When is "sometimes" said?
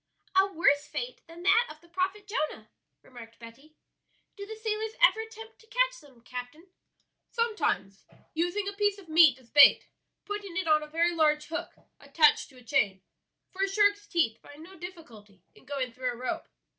7.29-8.07